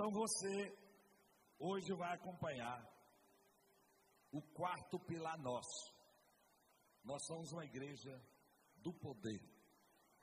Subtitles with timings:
[0.00, 0.74] Então você
[1.58, 2.90] hoje vai acompanhar
[4.32, 5.92] o quarto pilar nosso.
[7.04, 8.10] Nós somos uma igreja
[8.78, 9.42] do poder.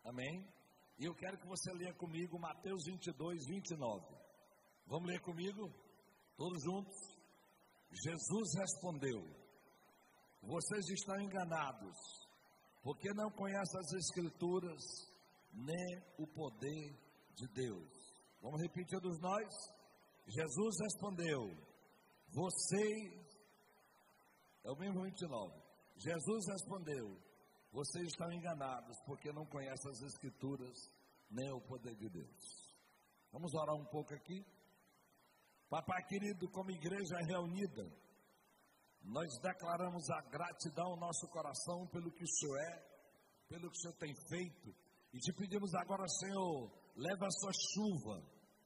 [0.04, 0.52] Amém?
[0.98, 4.04] E eu quero que você leia comigo Mateus 22, 29.
[4.88, 5.72] Vamos ler comigo?
[6.36, 6.98] Todos juntos?
[7.92, 9.22] Jesus respondeu:
[10.42, 11.96] Vocês estão enganados,
[12.82, 14.82] porque não conhecem as Escrituras,
[15.54, 16.98] nem o poder
[17.36, 17.97] de Deus.
[18.42, 19.48] Vamos repetir todos nós?
[20.28, 21.42] Jesus respondeu:
[22.30, 23.28] Vocês.
[24.64, 25.54] É o mesmo 29.
[25.98, 27.18] Jesus respondeu:
[27.72, 30.78] Vocês estão enganados, porque não conhecem as Escrituras,
[31.30, 32.68] nem o poder de Deus.
[33.32, 34.46] Vamos orar um pouco aqui?
[35.70, 37.92] Papai querido, como igreja reunida,
[39.04, 42.88] nós declaramos a gratidão ao nosso coração pelo que o Senhor é,
[43.50, 44.76] pelo que o Senhor tem feito,
[45.14, 48.22] e te pedimos agora, Senhor, leva a sua chuva,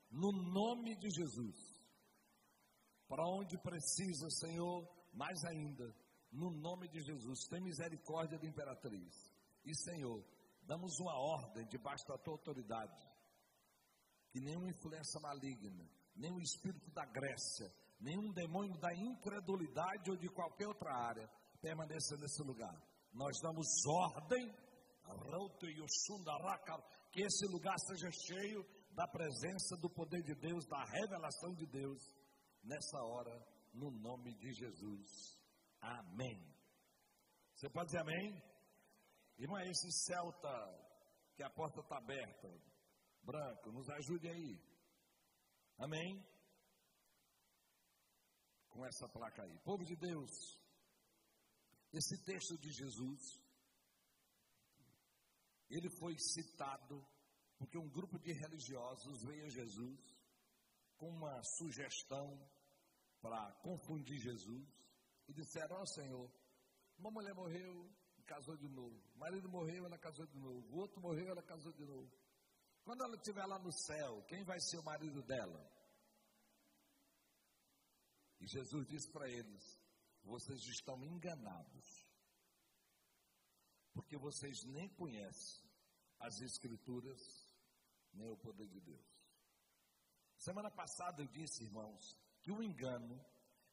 [0.09, 1.55] no nome de Jesus,
[3.07, 5.93] para onde precisa, Senhor, mais ainda,
[6.31, 9.13] no nome de Jesus, tem misericórdia da imperatriz,
[9.65, 10.25] e Senhor,
[10.63, 13.05] damos uma ordem debaixo da tua autoridade,
[14.31, 20.67] que nenhuma influência maligna, o espírito da Grécia, nenhum demônio da incredulidade ou de qualquer
[20.67, 21.29] outra área
[21.61, 22.75] permaneça nesse lugar.
[23.11, 24.47] Nós damos ordem,
[27.11, 32.01] que esse lugar seja cheio da presença do poder de Deus, da revelação de Deus,
[32.63, 33.35] nessa hora,
[33.73, 35.37] no nome de Jesus.
[35.79, 36.39] Amém.
[37.55, 38.41] Você pode dizer amém?
[39.37, 40.49] Irmão, esse Celta,
[41.35, 42.49] que a porta está aberta,
[43.23, 44.61] branco, nos ajude aí.
[45.77, 46.23] Amém?
[48.69, 49.59] Com essa placa aí.
[49.59, 50.31] Povo de Deus,
[51.91, 53.40] esse texto de Jesus,
[55.75, 57.05] ele foi citado
[57.57, 59.99] porque um grupo de religiosos veio a Jesus
[60.97, 62.39] com uma sugestão
[63.21, 64.67] para confundir Jesus
[65.27, 66.31] e disseram: Ó Senhor,
[66.97, 70.79] uma mulher morreu e casou de novo, o marido morreu, ela casou de novo, o
[70.79, 72.11] outro morreu, ela casou de novo.
[72.83, 75.71] Quando ela estiver lá no céu, quem vai ser o marido dela?
[78.39, 79.79] E Jesus disse para eles:
[80.23, 82.00] Vocês estão enganados,
[83.93, 85.69] porque vocês nem conhecem
[86.19, 87.21] as Escrituras,
[88.13, 89.21] nem o poder de Deus.
[90.37, 93.23] Semana passada eu disse, irmãos, que o engano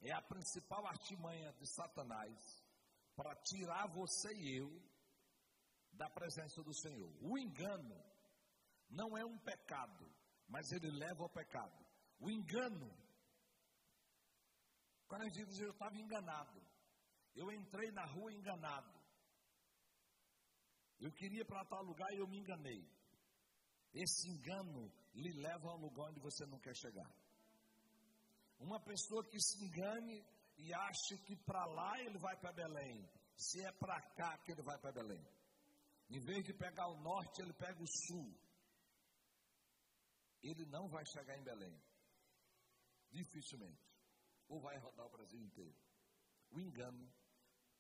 [0.01, 2.65] é a principal artimanha de Satanás
[3.17, 4.83] para tirar você e eu
[5.93, 7.13] da presença do Senhor.
[7.21, 8.01] O engano
[8.89, 10.09] não é um pecado,
[10.47, 11.87] mas ele leva ao pecado.
[12.21, 12.91] O engano,
[15.07, 16.63] quando a gente eu estava enganado,
[17.35, 18.98] eu entrei na rua enganado,
[21.01, 22.87] eu queria para tal lugar e eu me enganei.
[23.95, 27.11] Esse engano lhe leva a um lugar onde você não quer chegar.
[28.59, 30.25] Uma pessoa que se engane
[30.57, 34.63] e acha que para lá ele vai para Belém, se é para cá que ele
[34.63, 35.25] vai para Belém.
[36.11, 38.35] Em vez de pegar o norte, ele pega o sul
[40.43, 41.81] ele não vai chegar em Belém.
[43.11, 43.87] Dificilmente.
[44.49, 45.77] Ou vai rodar o Brasil inteiro.
[46.51, 47.11] O engano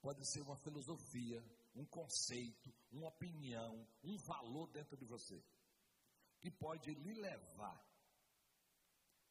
[0.01, 1.43] pode ser uma filosofia,
[1.79, 5.41] um conceito, uma opinião, um valor dentro de você,
[6.41, 7.81] que pode lhe levar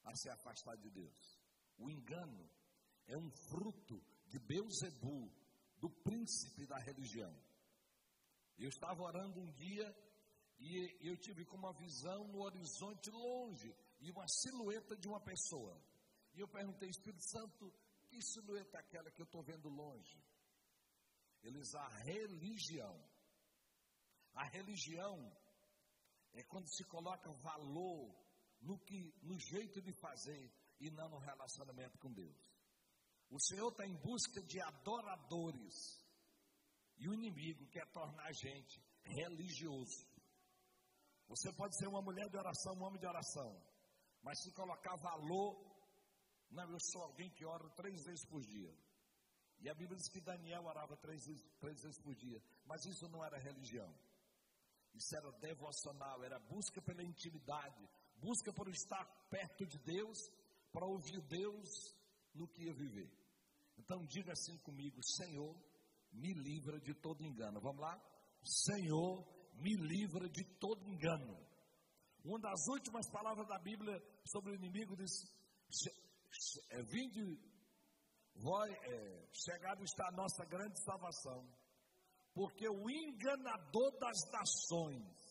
[0.04, 1.42] a se afastar de Deus.
[1.78, 2.50] O engano
[3.06, 5.30] é um fruto de Beuzebu,
[5.80, 7.36] do príncipe da religião.
[8.58, 9.96] Eu estava orando um dia
[10.58, 15.80] e eu tive como uma visão no horizonte longe e uma silhueta de uma pessoa.
[16.34, 17.72] E eu perguntei, Espírito Santo,
[18.08, 20.18] que silhueta é aquela que eu estou vendo longe?
[21.48, 23.02] Eles, a religião.
[24.34, 25.18] A religião
[26.34, 28.14] é quando se coloca valor
[28.60, 32.36] no, que, no jeito de fazer e não no relacionamento com Deus.
[33.30, 35.74] O Senhor está em busca de adoradores.
[36.98, 40.06] E o inimigo quer tornar a gente religioso.
[41.30, 43.64] Você pode ser uma mulher de oração, um homem de oração,
[44.22, 45.56] mas se colocar valor,
[46.50, 48.74] não, eu sou alguém que ora três vezes por dia.
[49.60, 51.24] E a Bíblia diz que Daniel orava três,
[51.60, 53.92] três vezes por dia, mas isso não era religião.
[54.94, 57.88] Isso era devocional, era busca pela intimidade,
[58.18, 60.18] busca por estar perto de Deus,
[60.72, 61.70] para ouvir Deus
[62.34, 63.10] no que ia viver.
[63.78, 65.56] Então diga assim comigo: Senhor,
[66.12, 67.60] me livra de todo engano.
[67.62, 68.00] Vamos lá?
[68.44, 69.26] Senhor,
[69.56, 71.48] me livra de todo engano.
[72.24, 75.12] Uma das últimas palavras da Bíblia sobre o inimigo diz:
[76.70, 77.40] é, Vinde,
[78.38, 81.48] vai, é, chegado está a nossa grande salvação,
[82.34, 85.28] porque o enganador das nações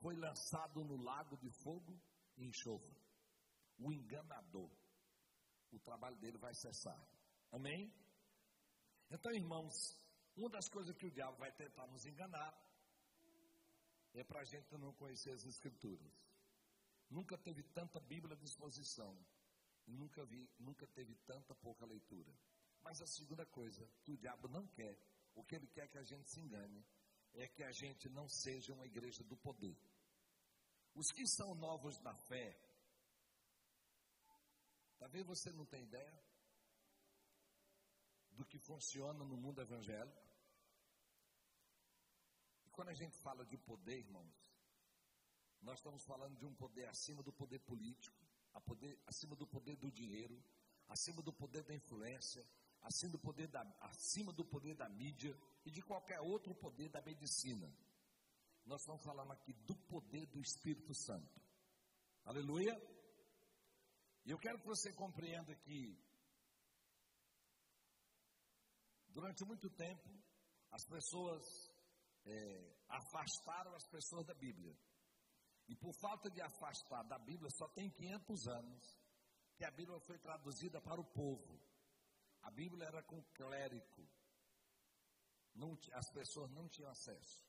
[0.00, 1.98] foi lançado no lago de fogo
[2.36, 3.02] e enxofre.
[3.78, 4.70] o enganador.
[5.72, 7.00] O trabalho dele vai cessar.
[7.50, 7.92] Amém?
[9.10, 9.74] Então, irmãos,
[10.36, 12.52] uma das coisas que o diabo vai tentar nos enganar
[14.12, 16.12] é para a gente não conhecer as Escrituras.
[17.10, 19.16] Nunca teve tanta Bíblia à disposição.
[19.86, 22.32] Nunca, vi, nunca teve tanta pouca leitura.
[22.82, 24.98] Mas a segunda coisa que o diabo não quer,
[25.34, 26.84] o que ele quer que a gente se engane,
[27.34, 29.76] é que a gente não seja uma igreja do poder.
[30.94, 32.56] Os que são novos na fé,
[34.98, 36.24] talvez você não tenha ideia
[38.30, 40.22] do que funciona no mundo evangélico.
[42.66, 44.54] E quando a gente fala de poder, irmãos,
[45.60, 48.23] nós estamos falando de um poder acima do poder político,
[48.60, 50.42] poder, acima do poder do dinheiro,
[50.88, 52.44] acima do poder da influência,
[52.82, 57.02] acima do poder da, acima do poder da mídia e de qualquer outro poder da
[57.02, 57.72] medicina.
[58.64, 61.40] Nós estamos falando aqui do poder do Espírito Santo.
[62.24, 62.74] Aleluia?
[64.24, 65.98] E eu quero que você compreenda que
[69.08, 70.10] durante muito tempo
[70.70, 71.44] as pessoas
[72.24, 74.74] é, afastaram as pessoas da Bíblia.
[75.68, 78.98] E por falta de afastar da Bíblia, só tem 500 anos
[79.56, 81.60] que a Bíblia foi traduzida para o povo.
[82.42, 84.08] A Bíblia era com clérigo.
[85.54, 87.42] Não, as pessoas não tinham acesso.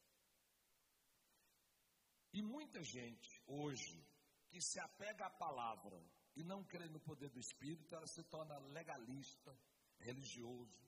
[2.31, 4.05] E muita gente hoje
[4.49, 6.01] que se apega à palavra
[6.35, 9.57] e não crê no poder do Espírito, ela se torna legalista,
[9.99, 10.85] religioso.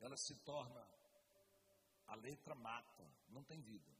[0.00, 0.86] Ela se torna
[2.06, 3.97] a letra mata, não tem vida.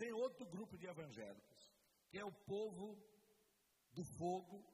[0.00, 1.70] Tem outro grupo de evangélicos,
[2.08, 2.86] que é o povo
[3.92, 4.64] do fogo,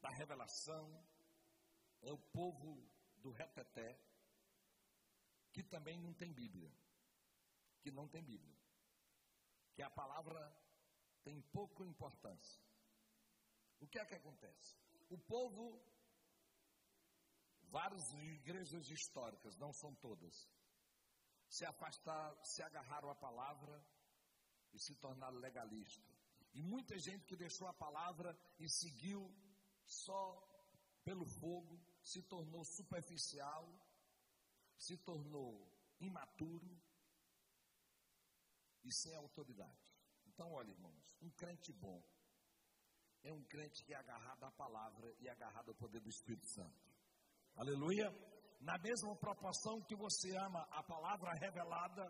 [0.00, 0.86] da revelação,
[2.00, 2.70] é o povo
[3.18, 4.00] do reteté,
[5.52, 6.72] que também não tem Bíblia.
[7.82, 8.56] Que não tem Bíblia.
[9.74, 10.40] Que a palavra
[11.22, 12.62] tem pouca importância.
[13.78, 14.74] O que é que acontece?
[15.10, 15.84] O povo,
[17.64, 20.48] várias igrejas históricas, não são todas,
[21.52, 23.74] se afastar, se agarraram à palavra
[24.72, 26.10] e se tornaram legalistas.
[26.54, 29.30] E muita gente que deixou a palavra e seguiu
[29.84, 30.22] só
[31.04, 33.68] pelo fogo, se tornou superficial,
[34.78, 35.70] se tornou
[36.00, 36.80] imaturo
[38.82, 39.92] e sem autoridade.
[40.24, 42.02] Então, olha, irmãos, um crente bom
[43.22, 46.82] é um crente que é agarrado à palavra e agarrado ao poder do Espírito Santo.
[47.56, 48.10] Aleluia
[48.62, 52.02] na mesma proporção que você ama a palavra revelada,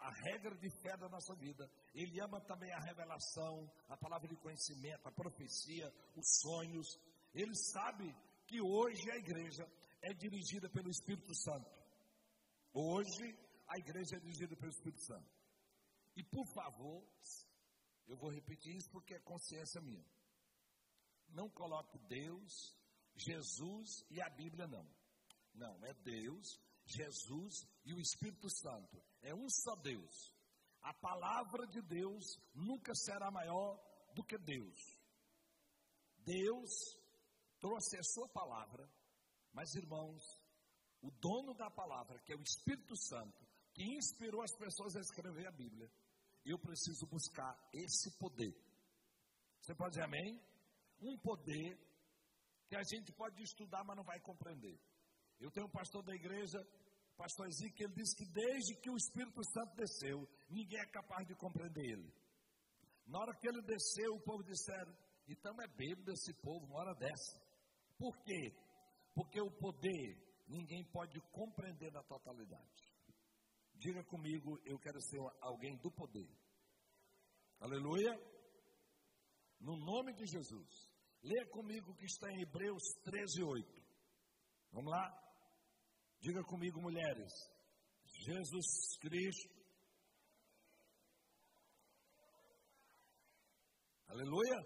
[0.00, 4.36] a regra de fé da nossa vida, ele ama também a revelação, a palavra de
[4.36, 6.86] conhecimento, a profecia, os sonhos.
[7.34, 8.14] Ele sabe
[8.46, 9.66] que hoje a igreja
[10.02, 11.70] é dirigida pelo Espírito Santo.
[12.72, 13.36] Hoje
[13.66, 15.28] a igreja é dirigida pelo Espírito Santo.
[16.14, 17.04] E por favor,
[18.06, 20.06] eu vou repetir isso porque é consciência minha.
[21.30, 22.78] Não coloque Deus,
[23.16, 24.86] Jesus e a Bíblia não.
[25.56, 29.02] Não, é Deus, Jesus e o Espírito Santo.
[29.22, 30.32] É um só Deus.
[30.82, 32.24] A palavra de Deus
[32.54, 33.76] nunca será maior
[34.14, 34.78] do que Deus.
[36.18, 36.70] Deus
[37.58, 38.88] trouxe a sua palavra,
[39.52, 40.22] mas irmãos,
[41.00, 45.46] o dono da palavra, que é o Espírito Santo, que inspirou as pessoas a escrever
[45.46, 45.90] a Bíblia,
[46.44, 48.54] eu preciso buscar esse poder.
[49.60, 50.40] Você pode dizer amém?
[51.00, 51.76] Um poder
[52.68, 54.78] que a gente pode estudar, mas não vai compreender.
[55.40, 56.58] Eu tenho um pastor da igreja,
[57.16, 61.34] pastor Ezequiel, ele disse que desde que o Espírito Santo desceu, ninguém é capaz de
[61.34, 62.12] compreender ele.
[63.06, 64.92] Na hora que ele desceu, o povo disseram,
[65.28, 67.40] então é bêbado esse povo, uma hora dessa.
[67.98, 68.52] Por quê?
[69.14, 72.86] Porque o poder ninguém pode compreender na totalidade.
[73.74, 76.28] Diga comigo, eu quero ser alguém do poder.
[77.60, 78.18] Aleluia.
[79.60, 80.90] No nome de Jesus.
[81.22, 83.82] Leia comigo o que está em Hebreus 13, 8.
[84.72, 85.25] Vamos lá?
[86.20, 87.32] Diga comigo, mulheres.
[88.24, 89.54] Jesus Cristo.
[94.08, 94.56] Aleluia?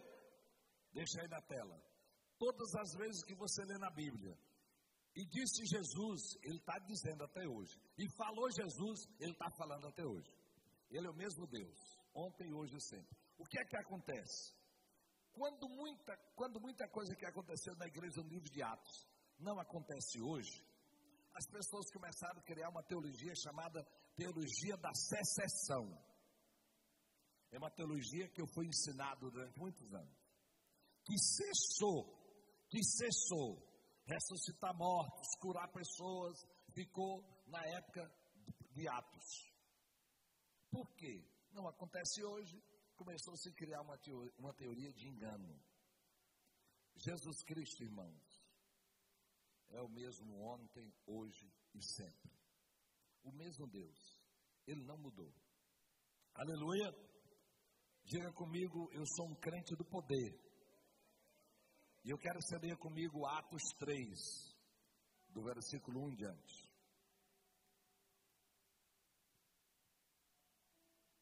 [0.93, 1.83] Deixa aí na tela.
[2.39, 4.37] Todas as vezes que você lê na Bíblia,
[5.15, 7.77] e disse Jesus, ele está dizendo até hoje.
[7.99, 10.31] E falou Jesus, ele está falando até hoje.
[10.89, 11.79] Ele é o mesmo Deus,
[12.15, 13.17] ontem, hoje e sempre.
[13.39, 14.55] O que é que acontece?
[15.33, 19.07] Quando muita, quando muita coisa que aconteceu na igreja no livro de Atos
[19.39, 20.65] não acontece hoje,
[21.35, 23.85] as pessoas começaram a criar uma teologia chamada
[24.17, 25.87] teologia da secessão.
[27.51, 30.19] É uma teologia que eu fui ensinado durante muitos anos.
[31.05, 32.05] Que cessou,
[32.69, 33.59] que cessou,
[34.07, 36.37] ressuscitar mortos, curar pessoas,
[36.75, 38.09] ficou na época
[38.73, 39.51] de Atos.
[40.71, 41.27] Por quê?
[41.53, 42.63] Não acontece hoje,
[42.97, 45.61] começou a se criar uma teoria, uma teoria de engano.
[46.97, 48.30] Jesus Cristo, irmãos,
[49.71, 52.31] é o mesmo ontem, hoje e sempre.
[53.23, 54.21] O mesmo Deus.
[54.67, 55.33] Ele não mudou.
[56.35, 56.93] Aleluia.
[58.05, 60.33] Diga comigo, eu sou um crente do poder.
[62.05, 64.19] E eu quero que você comigo Atos 3,
[65.29, 66.71] do versículo 1 em diante.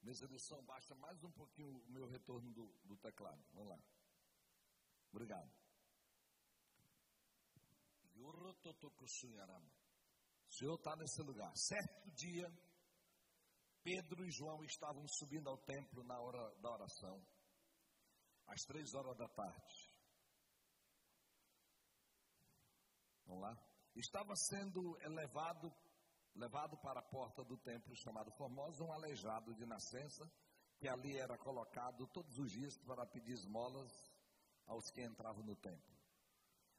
[0.02, 3.44] Mesa de baixa mais um pouquinho o meu retorno do, do teclado.
[3.52, 3.82] Vamos lá.
[5.10, 5.67] Obrigado.
[10.48, 11.52] O Senhor está nesse lugar.
[11.56, 12.46] Certo dia,
[13.82, 17.22] Pedro e João estavam subindo ao templo na hora da oração,
[18.46, 19.98] às três horas da tarde.
[23.26, 23.54] Vamos lá?
[23.94, 25.70] Estava sendo elevado,
[26.34, 30.24] levado para a porta do templo chamado Formosa, um aleijado de nascença,
[30.78, 33.92] que ali era colocado todos os dias para pedir esmolas
[34.66, 35.97] aos que entravam no templo.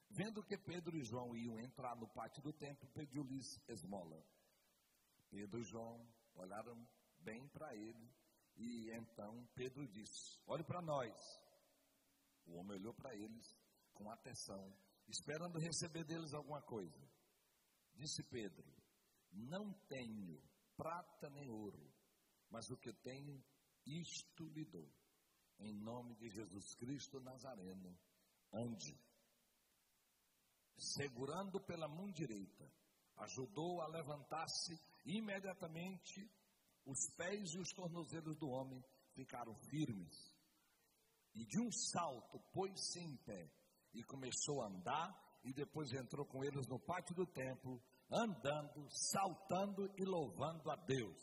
[0.10, 4.24] Vendo que Pedro e João iam entrar no pátio do templo, pediu-lhes esmola.
[5.30, 6.88] Pedro e João olharam
[7.20, 8.12] bem para ele
[8.60, 11.13] e então Pedro disse: Olhe para nós.
[12.46, 13.56] O homem olhou para eles
[13.94, 14.75] com atenção,
[15.08, 17.00] esperando receber deles alguma coisa.
[17.94, 18.68] Disse Pedro:
[19.32, 20.42] Não tenho
[20.75, 21.94] prata nem ouro,
[22.50, 23.44] mas o que tenho,
[23.86, 24.92] isto lhe dou.
[25.60, 27.98] Em nome de Jesus Cristo Nazareno,
[28.51, 28.98] ande
[30.79, 32.71] segurando pela mão direita,
[33.17, 36.29] ajudou a levantar-se imediatamente.
[36.86, 38.83] Os pés e os tornozelos do homem
[39.13, 40.15] ficaram firmes.
[41.36, 43.51] E de um salto pôs-se em pé
[43.93, 45.29] e começou a andar.
[45.43, 47.81] E depois entrou com eles no pátio do templo,
[48.12, 51.17] andando, saltando e louvando a Deus.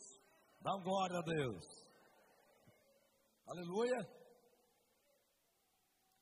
[0.59, 1.65] Dá glória a Deus.
[3.45, 4.17] Aleluia.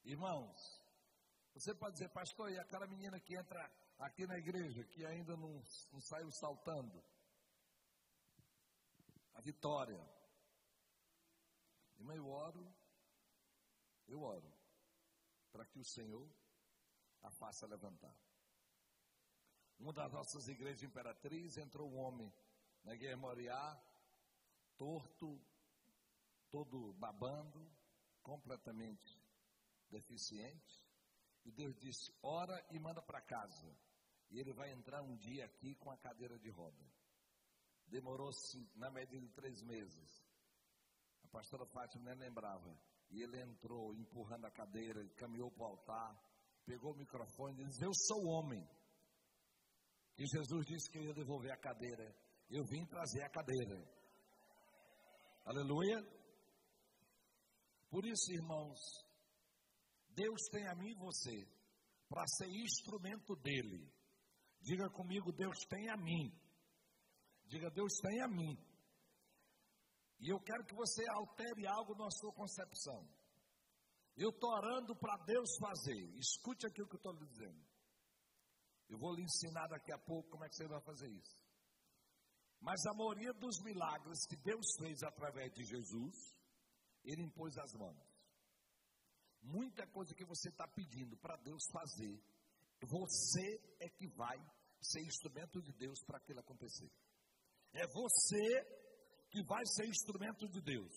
[0.04, 0.75] Irmãos,
[1.56, 5.64] você pode dizer, pastor, e aquela menina que entra aqui na igreja, que ainda não,
[5.94, 7.02] não saiu saltando?
[9.34, 9.98] A vitória.
[11.98, 12.76] Irmã, eu oro,
[14.10, 14.54] eu oro,
[15.54, 16.30] para que o Senhor
[17.24, 18.14] a faça levantar.
[19.80, 22.34] Uma das nossas igrejas imperatriz entrou um homem
[22.84, 23.82] na Guerra Moriá,
[24.78, 25.42] torto,
[26.52, 27.66] todo babando,
[28.22, 29.18] completamente
[29.90, 30.85] deficiente.
[31.46, 33.72] E Deus disse: ora e manda para casa.
[34.32, 36.84] E ele vai entrar um dia aqui com a cadeira de roda.
[37.88, 40.26] Demorou-se na média de três meses.
[41.24, 42.76] A pastora Fátima nem lembrava.
[43.12, 46.20] E ele entrou empurrando a cadeira, caminhou para o altar,
[46.66, 48.68] pegou o microfone e disse: Eu sou homem.
[50.18, 52.16] E Jesus disse que ia devolver a cadeira.
[52.50, 53.86] Eu vim trazer a cadeira.
[55.46, 56.02] Aleluia.
[57.90, 58.80] Por isso, irmãos,
[60.16, 61.48] Deus tem a mim e você
[62.08, 63.92] para ser instrumento dele.
[64.62, 66.32] Diga comigo, Deus tem a mim.
[67.46, 68.58] Diga, Deus tem a mim.
[70.20, 73.08] E eu quero que você altere algo na sua concepção.
[74.16, 76.18] Eu estou orando para Deus fazer.
[76.18, 77.66] Escute aqui o que eu estou lhe dizendo.
[78.88, 81.38] Eu vou lhe ensinar daqui a pouco como é que você vai fazer isso.
[82.62, 86.16] Mas a maioria dos milagres que Deus fez através de Jesus,
[87.04, 88.15] Ele impôs as mãos.
[89.46, 92.20] Muita coisa que você está pedindo para Deus fazer,
[92.82, 94.38] você é que vai
[94.82, 96.92] ser instrumento de Deus para aquilo acontecer.
[97.72, 98.66] É você
[99.30, 100.94] que vai ser instrumento de Deus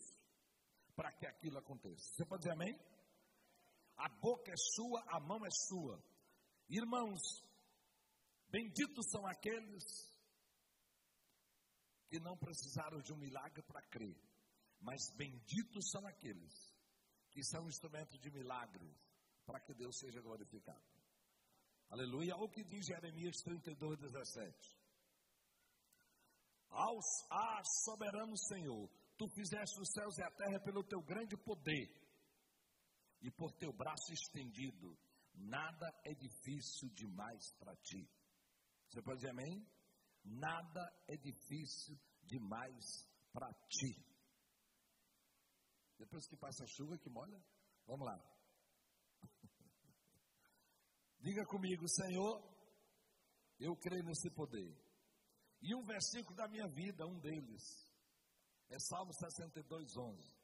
[0.97, 2.03] para que aquilo aconteça.
[2.15, 2.75] Você pode dizer amém?
[3.97, 6.03] A boca é sua, a mão é sua.
[6.71, 7.21] Irmãos,
[8.49, 9.85] benditos são aqueles
[12.09, 14.17] que não precisaram de um milagre para crer,
[14.81, 16.68] mas benditos são aqueles
[17.39, 18.93] que são instrumentos de milagres
[19.47, 20.85] para que Deus seja glorificado.
[21.89, 22.35] Aleluia.
[22.35, 24.77] Olha o que diz Jeremias 32, 17.
[26.69, 31.89] Aos, ah, soberano Senhor, tu fizeste os céus e a terra pelo teu grande poder
[33.23, 34.99] e por teu braço estendido.
[35.35, 38.05] Nada é difícil demais para ti.
[38.89, 39.65] Você pode dizer amém?
[40.25, 44.08] Nada é difícil demais para ti.
[46.09, 47.39] Depois que passa a chuva, que molha.
[47.87, 48.19] Vamos lá.
[51.21, 52.43] Diga comigo, Senhor,
[53.61, 54.75] eu creio nesse poder.
[55.61, 57.63] E um versículo da minha vida, um deles,
[58.71, 60.37] é Salmo 62, 11.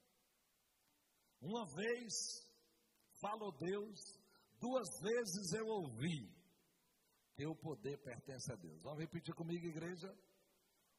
[1.40, 2.12] Uma vez
[3.18, 4.00] falou Deus,
[4.60, 6.30] duas vezes eu ouvi
[7.36, 8.82] que o poder pertence a Deus.
[8.82, 10.14] Vamos repetir comigo, igreja?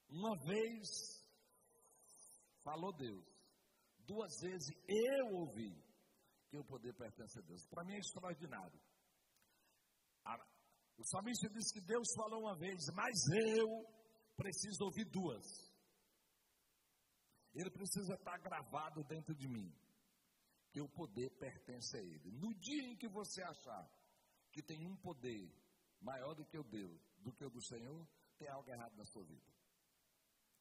[0.10, 1.24] Uma vez
[2.63, 3.34] falou Deus,
[4.05, 5.74] Duas vezes eu ouvi
[6.50, 7.65] que o poder pertence a Deus.
[7.67, 8.79] Para mim é extraordinário.
[10.97, 13.67] O salmista diz que Deus falou uma vez, mas eu
[14.35, 15.43] preciso ouvir duas.
[17.53, 19.74] Ele precisa estar gravado dentro de mim.
[20.71, 22.31] Que o poder pertence a Ele.
[22.31, 23.89] No dia em que você achar
[24.51, 25.50] que tem um poder
[26.01, 28.07] maior do que o Deus, do que o do Senhor,
[28.38, 29.53] tem algo errado na sua vida.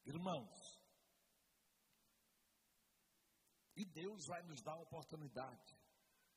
[0.05, 0.79] Irmãos,
[3.75, 5.77] e Deus vai nos dar a oportunidade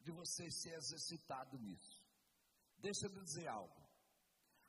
[0.00, 2.02] de você ser exercitado nisso.
[2.78, 3.88] Deixa eu dizer algo.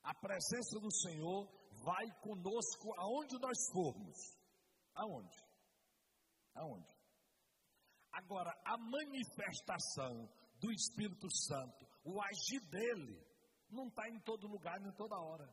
[0.04, 1.48] A presença do Senhor
[1.84, 4.18] vai conosco aonde nós formos.
[4.96, 5.38] Aonde?
[6.56, 7.00] Aonde?
[8.12, 13.26] Agora, a manifestação do Espírito Santo, o agir dele,
[13.70, 15.48] não está em todo lugar, nem toda hora.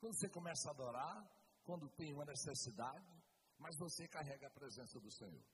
[0.00, 3.22] Quando você começa a adorar, quando tem uma necessidade,
[3.58, 5.44] mas você carrega a presença do Senhor.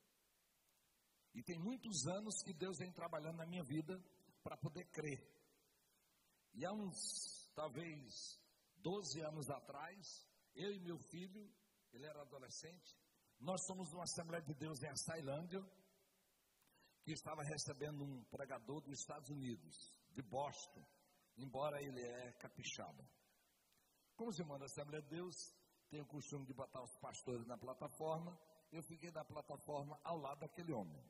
[1.34, 4.00] E tem muitos anos que Deus vem trabalhando na minha vida
[4.42, 5.20] para poder crer.
[6.52, 8.40] E há uns, talvez,
[8.76, 10.24] 12 anos atrás,
[10.54, 11.52] eu e meu filho,
[11.92, 12.96] ele era adolescente,
[13.40, 15.60] nós somos uma Assembleia de Deus em Açailândia,
[17.02, 20.86] que estava recebendo um pregador dos Estados Unidos, de Boston,
[21.36, 23.04] embora ele é capixaba.
[24.16, 25.34] Como os irmãos da Assembleia de Deus
[25.90, 28.38] têm o costume de botar os pastores na plataforma,
[28.70, 31.04] eu fiquei na plataforma ao lado daquele homem.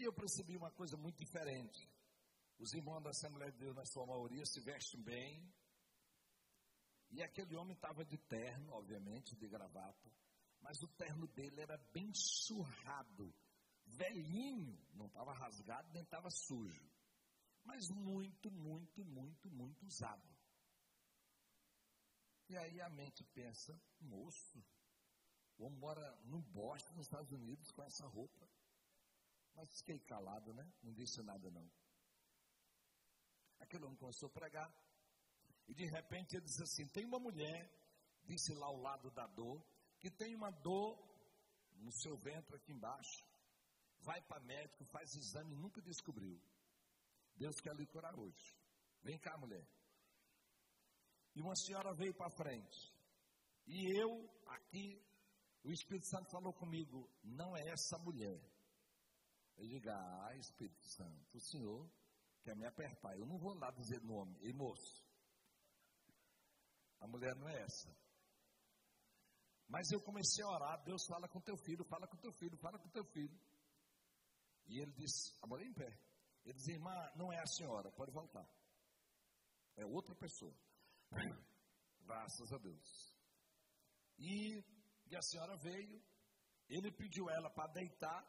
[0.00, 1.86] E eu percebi uma coisa muito diferente.
[2.58, 5.54] Os irmãos da Assembleia de Deus, na sua maioria, se vestem bem.
[7.10, 10.10] E aquele homem estava de terno, obviamente, de gravata.
[10.62, 13.30] Mas o terno dele era bem surrado.
[13.84, 16.90] Velhinho, não estava rasgado, nem estava sujo.
[17.62, 20.26] Mas muito, muito, muito, muito usado.
[22.48, 24.64] E aí a mente pensa, moço,
[25.58, 28.48] o homem mora no Boston, nos Estados Unidos, com essa roupa.
[29.60, 30.66] Mas fiquei calado, né?
[30.82, 31.70] Não disse nada não.
[33.58, 34.74] Aquele homem começou a pregar.
[35.68, 37.70] E de repente ele disse assim: tem uma mulher,
[38.24, 39.62] disse lá ao lado da dor,
[39.98, 40.98] que tem uma dor
[41.76, 43.22] no seu ventre aqui embaixo.
[44.00, 46.40] Vai para médico, faz exame, nunca descobriu.
[47.36, 48.56] Deus quer lhe curar hoje.
[49.02, 49.68] Vem cá, mulher.
[51.34, 52.94] E uma senhora veio para frente.
[53.66, 55.04] E eu, aqui,
[55.62, 58.40] o Espírito Santo falou comigo: não é essa mulher.
[59.60, 61.86] Eu digo, ah, Espírito Santo, o Senhor
[62.42, 63.14] quer me apertar.
[63.18, 64.34] Eu não vou lá dizer nome.
[64.40, 65.04] Ei, moço,
[66.98, 67.94] a mulher não é essa.
[69.68, 72.78] Mas eu comecei a orar, Deus fala com teu filho, fala com teu filho, fala
[72.78, 73.38] com teu filho.
[74.66, 76.00] E ele disse, a mulher em pé.
[76.42, 78.48] Ele disse, irmã, não é a senhora, pode voltar.
[79.76, 80.56] É outra pessoa.
[82.00, 83.14] Graças a Deus.
[84.16, 84.64] E,
[85.06, 86.02] e a senhora veio,
[86.66, 88.26] ele pediu ela para deitar,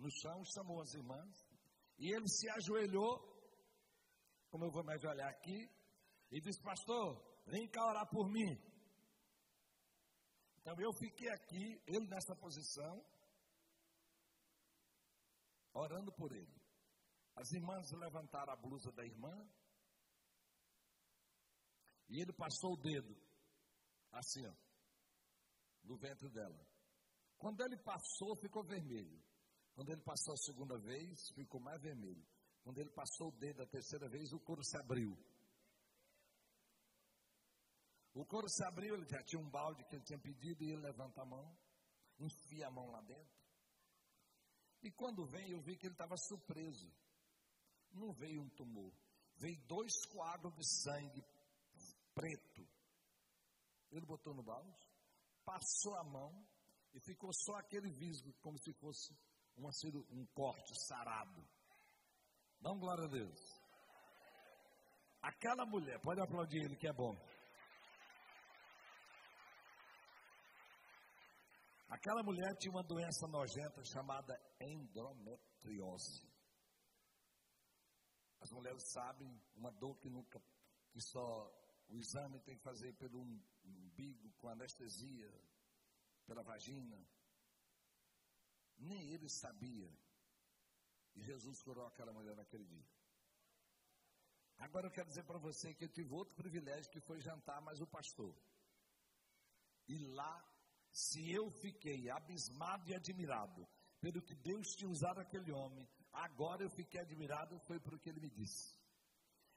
[0.00, 1.34] no chão, chamou as irmãs,
[1.98, 3.20] e ele se ajoelhou,
[4.50, 5.68] como eu vou me ajoelhar aqui,
[6.30, 8.58] e disse: Pastor, vem cá orar por mim.
[10.58, 13.04] Então eu fiquei aqui, ele nessa posição,
[15.74, 16.60] orando por ele.
[17.36, 19.34] As irmãs levantaram a blusa da irmã,
[22.08, 23.14] e ele passou o dedo,
[24.12, 24.54] assim, ó,
[25.84, 26.66] no ventre dela.
[27.38, 29.29] Quando ele passou, ficou vermelho.
[29.74, 32.26] Quando ele passou a segunda vez, ficou mais vermelho.
[32.62, 35.16] Quando ele passou o dedo a terceira vez, o couro se abriu.
[38.12, 40.82] O couro se abriu, ele já tinha um balde que ele tinha pedido e ele
[40.82, 41.56] levanta a mão,
[42.18, 43.40] enfia a mão lá dentro.
[44.82, 46.90] E quando vem, eu vi que ele estava surpreso.
[47.92, 48.92] Não veio um tumor,
[49.36, 51.24] veio dois coágulos de sangue
[52.14, 52.66] preto.
[53.90, 54.72] Ele botou no balde,
[55.44, 56.46] passou a mão
[56.92, 59.14] e ficou só aquele visgo, como se fosse
[59.60, 59.70] uma,
[60.10, 61.46] um corte sarado.
[62.60, 63.38] Dá um glória a Deus.
[65.22, 67.14] Aquela mulher, pode aplaudir ele que é bom.
[71.88, 76.30] Aquela mulher tinha uma doença nojenta chamada endometriose.
[78.40, 80.40] As mulheres sabem, uma dor que nunca,
[80.92, 81.52] que só
[81.88, 83.20] o exame tem que fazer pelo
[83.64, 85.30] umbigo com anestesia,
[86.26, 87.04] pela vagina.
[88.80, 89.90] Nem ele sabia.
[91.14, 92.86] E Jesus curou aquela mulher naquele dia.
[94.58, 97.80] Agora eu quero dizer para você que eu tive outro privilégio que foi jantar mais
[97.80, 98.34] o pastor.
[99.88, 100.44] E lá,
[100.92, 103.66] se eu fiquei abismado e admirado
[104.00, 108.20] pelo que Deus tinha usado aquele homem, agora eu fiquei admirado foi por que ele
[108.20, 108.78] me disse.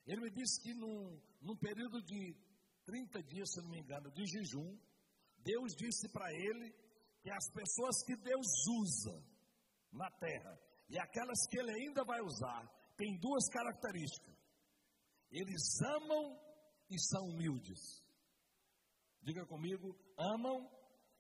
[0.06, 2.36] Ele me disse que num, num período de
[2.86, 4.78] 30 dias, se não me engano, de jejum,
[5.38, 6.74] Deus disse para ele
[7.24, 8.48] que as pessoas que Deus
[8.82, 9.24] usa
[9.92, 10.60] na terra
[10.90, 14.38] e aquelas que Ele ainda vai usar têm duas características.
[15.32, 16.38] Eles amam
[16.90, 18.04] e são humildes.
[19.22, 20.70] Diga comigo, amam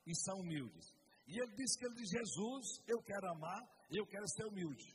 [0.05, 0.93] e são humildes.
[1.25, 4.93] E ele disse que ele diz: Jesus, eu quero amar, eu quero ser humilde.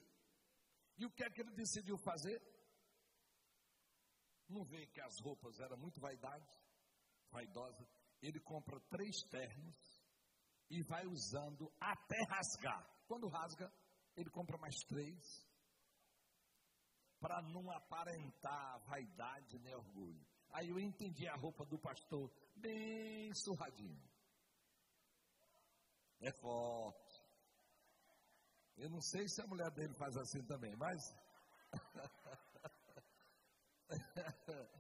[0.99, 2.39] E o que é que ele decidiu fazer?
[4.49, 6.47] Não vê que as roupas eram muito vaidade,
[7.31, 7.89] vaidosa.
[8.21, 9.77] Ele compra três ternos
[10.71, 12.87] e vai usando até rasgar.
[13.07, 13.73] Quando rasga,
[14.17, 15.49] ele compra mais três
[17.21, 20.27] para não aparentar vaidade nem orgulho.
[20.51, 24.09] Aí eu entendi a roupa do pastor bem surradinha.
[26.21, 27.23] É forte.
[28.77, 31.01] Eu não sei se a mulher dele faz assim também, mas.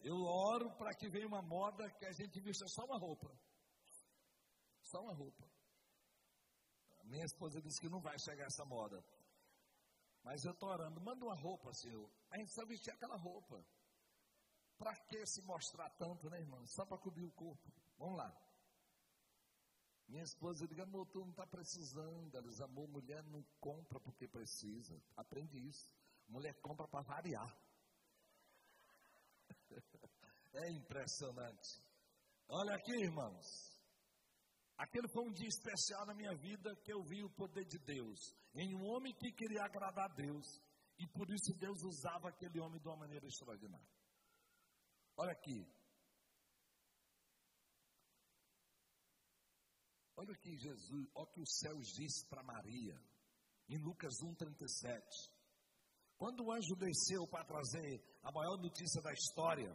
[0.00, 3.28] eu oro para que venha uma moda que a gente vista só uma roupa.
[4.84, 5.44] Só uma roupa.
[7.04, 9.04] Minha esposa disse que não vai chegar essa moda.
[10.22, 12.10] Mas eu estou orando, manda uma roupa, Senhor.
[12.30, 13.62] A gente só vestir aquela roupa.
[14.78, 16.66] Para que se mostrar tanto, né, irmão?
[16.66, 17.72] Só para cobrir o corpo.
[17.98, 18.44] Vamos lá.
[20.08, 22.34] Minha esposa diz, amor, tu não está precisando.
[22.34, 25.00] Ela diz, amor, mulher não compra porque precisa.
[25.16, 25.92] Aprende isso.
[26.28, 27.58] Mulher compra para variar.
[30.54, 31.82] é impressionante.
[32.48, 33.73] Olha aqui, irmãos.
[34.76, 38.34] Aquele foi um dia especial na minha vida que eu vi o poder de Deus
[38.54, 40.60] em um homem que queria agradar a Deus
[40.98, 43.88] e por isso Deus usava aquele homem de uma maneira extraordinária.
[45.16, 45.64] Olha aqui.
[50.16, 53.00] Olha aqui Jesus, olha o que os céus disse para Maria
[53.68, 55.30] em Lucas 1:37.
[56.16, 59.72] Quando o anjo desceu para trazer a maior notícia da história,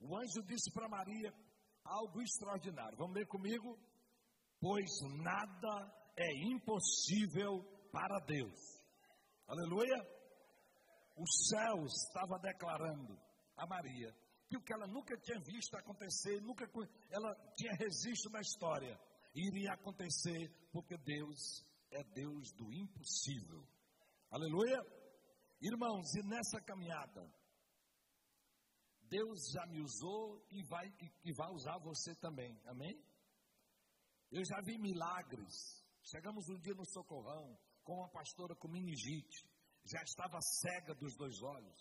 [0.00, 1.32] o anjo disse para Maria
[1.84, 2.96] algo extraordinário.
[2.96, 3.78] Vamos ler comigo?
[4.60, 4.90] Pois
[5.22, 8.58] nada é impossível para Deus.
[9.46, 9.96] Aleluia!
[11.16, 13.16] O céu estava declarando
[13.56, 14.12] a Maria
[14.48, 16.68] que o que ela nunca tinha visto acontecer, nunca
[17.10, 18.98] ela tinha registro na história,
[19.34, 23.64] iria acontecer porque Deus é Deus do impossível.
[24.30, 24.80] Aleluia!
[25.60, 27.22] Irmãos, e nessa caminhada,
[29.14, 32.60] Deus já me usou e vai, e, e vai usar você também.
[32.66, 33.00] Amém?
[34.28, 35.54] Eu já vi milagres.
[36.02, 39.48] Chegamos um dia no socorrão com uma pastora com meningite.
[39.84, 41.80] Já estava cega dos dois olhos.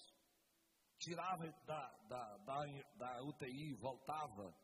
[1.00, 2.56] Tirava da, da, da,
[2.98, 4.56] da UTI, voltava,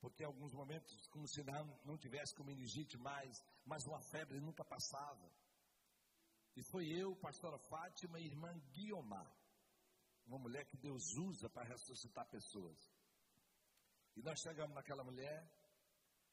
[0.00, 4.40] porque em alguns momentos, como se não, não tivesse com meningite mais, mas uma febre
[4.40, 5.30] nunca passava.
[6.56, 9.45] E foi eu, pastora Fátima e irmã Guiomar
[10.26, 12.76] uma mulher que Deus usa para ressuscitar pessoas.
[14.16, 15.48] E nós chegamos naquela mulher,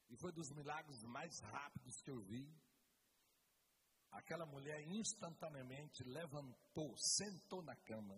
[0.10, 2.48] e foi dos milagres mais rápidos que eu vi.
[4.12, 8.16] Aquela mulher instantaneamente levantou, sentou na cama,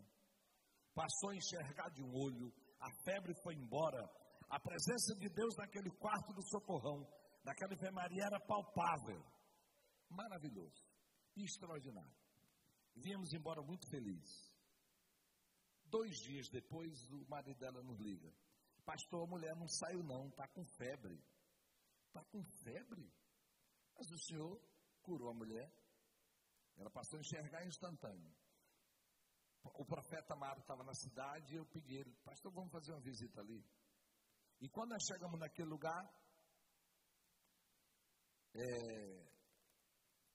[0.93, 3.99] passou a enxergar de um olho, a febre foi embora.
[4.49, 7.01] A presença de Deus naquele quarto do socorrão,
[7.43, 9.25] naquela enfermaria era palpável.
[10.09, 10.85] Maravilhoso,
[11.35, 12.15] extraordinário.
[12.95, 14.54] Viemos embora muito felizes.
[15.95, 18.29] Dois dias depois, o marido dela nos liga.
[18.83, 21.23] Pastor, a mulher não saiu não, está com febre.
[22.07, 23.09] Está com febre?
[23.95, 24.61] Mas o senhor
[25.01, 25.71] curou a mulher.
[26.75, 28.29] Ela passou a enxergar instantâneo.
[29.63, 33.39] O profeta Amaro estava na cidade e eu pedi ele, pastor, vamos fazer uma visita
[33.39, 33.65] ali.
[34.59, 36.03] E quando nós chegamos naquele lugar,
[38.53, 39.31] é,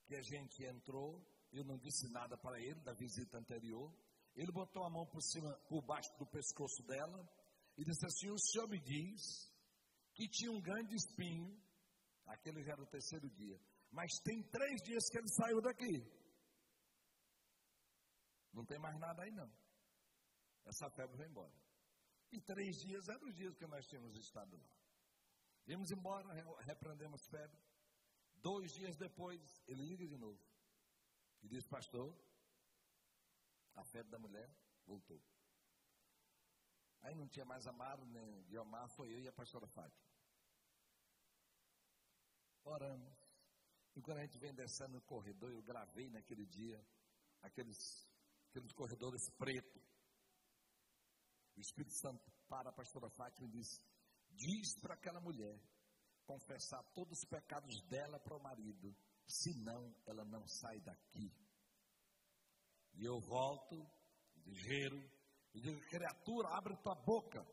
[0.07, 3.93] que a gente entrou, eu não disse nada para ele da visita anterior,
[4.35, 7.29] ele botou a mão por cima, por baixo do pescoço dela
[7.77, 9.51] e disse assim: O senhor me diz
[10.13, 11.59] que tinha um grande espinho.
[12.25, 13.59] Aquele já era o terceiro dia.
[13.91, 16.05] Mas tem três dias que ele saiu daqui.
[18.53, 19.51] Não tem mais nada aí, não.
[20.65, 21.53] Essa febre vai embora.
[22.31, 24.77] E três dias eram os dias que nós tínhamos estado lá.
[25.65, 26.27] Vimos embora,
[26.63, 27.59] repreendemos febre.
[28.35, 30.39] Dois dias depois, ele liga de novo.
[31.43, 32.15] E diz, pastor,
[33.75, 34.49] a febre da mulher
[34.85, 35.21] voltou.
[37.01, 40.05] Aí não tinha mais Amaro nem Guiomar, foi eu e a pastora Fátima.
[42.63, 43.11] Oramos.
[43.95, 46.83] E quando a gente vem descendo no corredor, eu gravei naquele dia
[47.41, 48.07] aqueles,
[48.49, 49.81] aqueles corredores pretos.
[51.57, 53.81] O Espírito Santo para a pastora Fátima e diz:
[54.29, 55.59] Diz para aquela mulher
[56.25, 58.95] confessar todos os pecados dela para o marido,
[59.27, 61.31] senão ela não sai daqui.
[62.93, 63.75] E eu volto,
[64.45, 64.97] ligeiro,
[65.53, 67.45] e digo: criatura, abre tua boca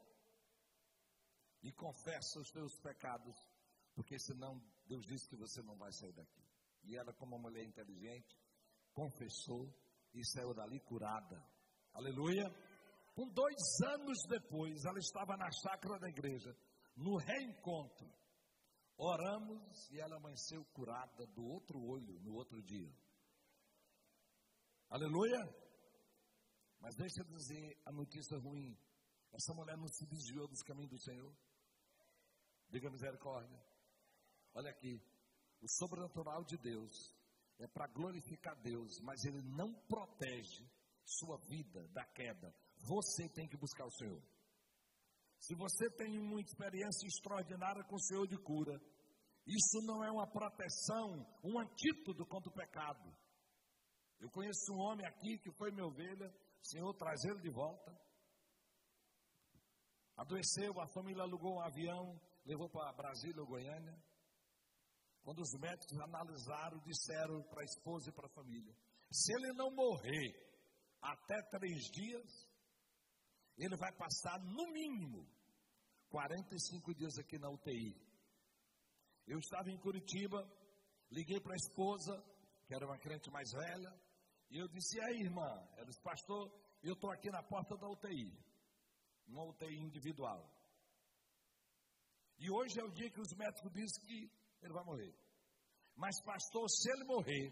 [1.63, 3.37] e confessa os teus pecados,
[3.95, 6.43] porque senão Deus disse que você não vai sair daqui.
[6.85, 8.37] E ela, como uma mulher inteligente,
[8.93, 9.69] confessou
[10.15, 11.43] e saiu dali curada.
[11.93, 12.45] Aleluia.
[13.15, 16.57] Com dois anos depois, ela estava na chácara da igreja,
[16.97, 18.09] no reencontro.
[18.97, 22.93] Oramos e ela amanheceu curada do outro olho no outro dia.
[24.91, 25.39] Aleluia.
[26.81, 28.75] Mas deixa eu dizer a notícia ruim.
[29.33, 31.37] Essa mulher não se desviou dos caminhos do Senhor.
[32.71, 33.63] Diga misericórdia.
[34.55, 34.99] Olha aqui.
[35.61, 37.15] O sobrenatural de Deus
[37.59, 40.65] é para glorificar Deus, mas Ele não protege
[41.05, 42.55] sua vida da queda.
[42.87, 44.23] Você tem que buscar o Senhor.
[45.39, 48.81] Se você tem uma experiência extraordinária com o Senhor de cura,
[49.47, 53.28] isso não é uma proteção, um antídoto contra o pecado.
[54.21, 57.97] Eu conheço um homem aqui que foi meu ovelha, Senhor traz ele de volta.
[60.17, 63.97] Adoeceu, a família alugou um avião, levou para Brasília ou Goiânia.
[65.23, 68.75] Quando os médicos analisaram, disseram para a esposa e para a família:
[69.11, 70.35] se ele não morrer
[71.01, 72.49] até três dias,
[73.57, 75.29] ele vai passar no mínimo
[76.09, 77.95] 45 dias aqui na UTI.
[79.27, 80.43] Eu estava em Curitiba,
[81.11, 82.25] liguei para a esposa,
[82.69, 83.91] que era uma crente mais velha,
[84.51, 85.49] e eu disse: E aí, irmã?
[85.73, 86.53] Ela disse: Pastor,
[86.83, 88.31] eu estou aqui na porta da UTI,
[89.27, 90.47] uma UTI individual.
[92.39, 95.13] E hoje é o dia que os médicos dizem que ele vai morrer.
[95.97, 97.51] Mas, pastor, se ele morrer,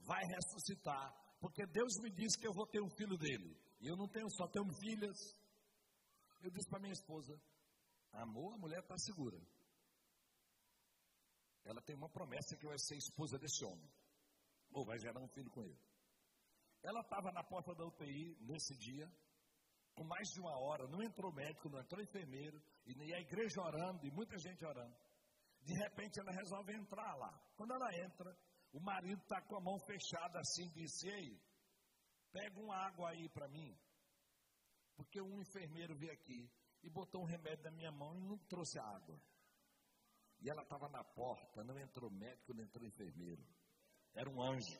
[0.00, 3.56] vai ressuscitar, porque Deus me disse que eu vou ter um filho dele.
[3.80, 5.16] E eu não tenho, só tenho filhas.
[6.42, 7.40] Eu disse para minha esposa:
[8.12, 9.40] Amor, a mulher está segura.
[11.64, 13.90] Ela tem uma promessa que vai ser esposa desse homem.
[14.72, 15.78] Ou vai gerar um filho com ele.
[16.82, 19.10] Ela estava na porta da UTI nesse dia,
[19.94, 24.06] com mais de uma hora, não entrou médico, não entrou enfermeiro, e a igreja orando,
[24.06, 24.96] e muita gente orando.
[25.62, 27.36] De repente ela resolve entrar lá.
[27.56, 28.36] Quando ela entra,
[28.72, 31.40] o marido está com a mão fechada assim, disse: Ei,
[32.30, 33.76] pega uma água aí para mim.
[34.94, 36.50] Porque um enfermeiro veio aqui
[36.82, 39.20] e botou um remédio na minha mão e não trouxe água.
[40.40, 43.44] E ela estava na porta, não entrou médico, não entrou enfermeiro.
[44.14, 44.78] Era um anjo.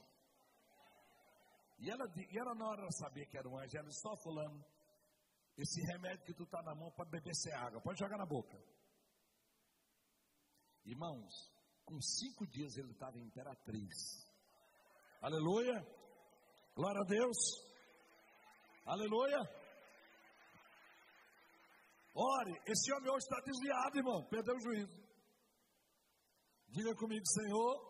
[1.78, 4.64] E ela, e ela na hora sabia que era um anjo, ela só fulano,
[5.56, 8.56] esse remédio que tu está na mão pode beber sem água, pode jogar na boca.
[10.84, 11.32] Irmãos,
[11.84, 14.26] com cinco dias ele estava imperatriz.
[15.20, 15.84] Aleluia.
[16.74, 17.36] Glória a Deus.
[18.86, 19.38] Aleluia.
[22.14, 24.96] Ore, esse homem hoje está desviado, irmão, perdeu o juízo.
[26.68, 27.87] Diga comigo, Senhor,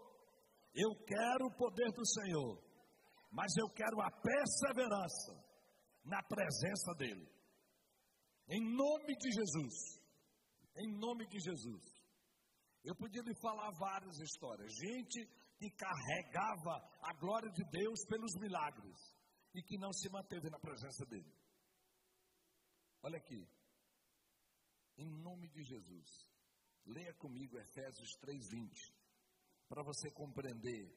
[0.79, 2.62] eu quero o poder do Senhor,
[3.33, 5.33] mas eu quero a perseverança
[6.05, 7.29] na presença dEle.
[8.49, 9.75] Em nome de Jesus.
[10.77, 11.83] Em nome de Jesus.
[12.85, 14.73] Eu podia lhe falar várias histórias.
[14.73, 15.27] Gente
[15.59, 18.97] que carregava a glória de Deus pelos milagres
[19.55, 21.35] e que não se manteve na presença dele.
[23.03, 23.45] Olha aqui.
[24.97, 26.07] Em nome de Jesus.
[26.87, 28.98] Leia comigo Efésios 3:20
[29.68, 30.90] para você compreender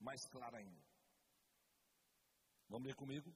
[0.00, 0.86] mais claro ainda.
[2.68, 3.32] Vamos ler comigo?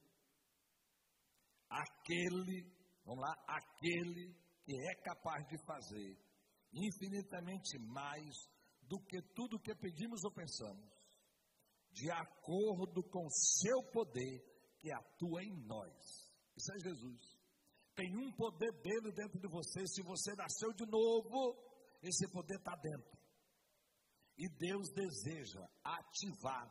[1.69, 2.63] Aquele,
[3.05, 6.17] vamos lá, aquele que é capaz de fazer
[6.73, 8.35] infinitamente mais
[8.81, 10.89] do que tudo que pedimos ou pensamos,
[11.91, 14.41] de acordo com seu poder
[14.79, 15.93] que atua em nós.
[16.57, 17.41] Isso é Jesus.
[17.95, 19.85] Tem um poder dele dentro de você.
[19.87, 21.55] Se você nasceu de novo,
[22.01, 23.20] esse poder está dentro.
[24.41, 26.67] E Deus deseja ativar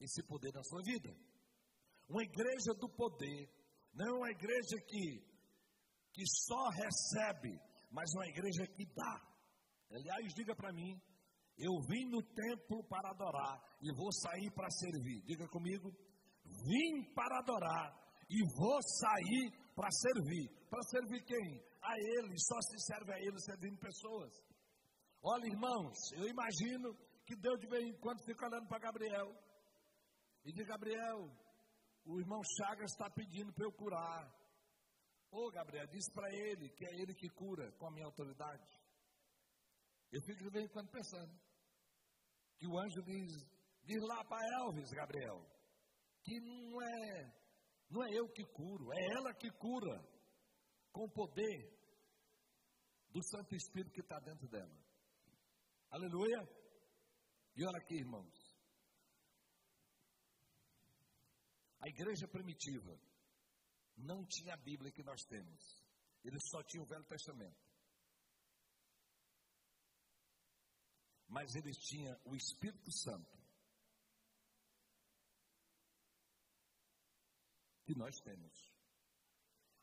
[0.00, 1.14] esse poder na sua vida.
[2.08, 3.50] Uma igreja do poder
[3.92, 5.20] não é uma igreja que,
[6.10, 7.52] que só recebe,
[7.90, 9.28] mas uma igreja que dá.
[9.90, 10.98] Aliás, diga para mim,
[11.58, 15.20] eu vim no templo para adorar e vou sair para servir.
[15.26, 15.92] Diga comigo,
[16.64, 17.92] vim para adorar
[18.30, 20.48] e vou sair para servir.
[20.70, 21.62] Para servir quem?
[21.82, 24.47] A Ele, só se serve a Ele servindo pessoas.
[25.30, 29.28] Olha, irmãos, eu imagino que Deus de vez em quando fica olhando para Gabriel
[30.42, 31.18] e diz: Gabriel,
[32.06, 34.24] o irmão Chagas está pedindo para eu curar.
[35.30, 38.66] Ô Gabriel, diz para ele que é ele que cura com a minha autoridade.
[40.10, 41.38] Eu fico de vez em quando pensando
[42.56, 43.30] que o anjo diz,
[43.84, 45.46] diz lá para Elvis, Gabriel,
[46.24, 47.34] que não é,
[47.90, 50.02] não é eu que curo, é ela que cura
[50.90, 51.70] com o poder
[53.10, 54.87] do Santo Espírito que está dentro dela.
[55.90, 56.40] Aleluia!
[57.56, 58.34] E olha aqui, irmãos.
[61.80, 63.00] A igreja primitiva
[63.96, 65.84] não tinha a Bíblia que nós temos.
[66.24, 67.68] Eles só tinham o Velho Testamento.
[71.28, 73.38] mas eles tinham o Espírito Santo.
[77.84, 78.52] Que nós temos.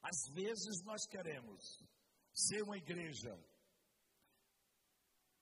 [0.02, 1.64] Às vezes nós queremos
[2.34, 3.34] ser uma igreja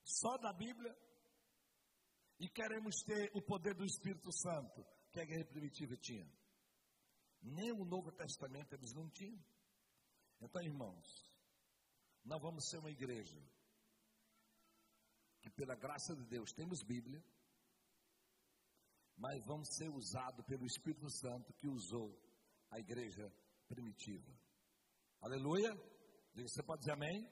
[0.03, 0.95] só da Bíblia
[2.39, 6.29] e queremos ter o poder do Espírito Santo que a igreja primitiva tinha.
[7.41, 9.43] Nem o Novo Testamento eles não tinham.
[10.41, 11.31] Então, irmãos,
[12.23, 13.41] nós vamos ser uma igreja
[15.41, 17.23] que, pela graça de Deus, temos Bíblia,
[19.17, 22.17] mas vamos ser usados pelo Espírito Santo que usou
[22.71, 23.31] a igreja
[23.67, 24.31] primitiva.
[25.21, 25.71] Aleluia?
[26.33, 27.29] Você pode dizer amém?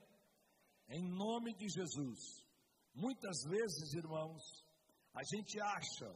[0.88, 2.51] Em nome de Jesus.
[2.94, 4.44] Muitas vezes, irmãos,
[5.14, 6.14] a gente acha,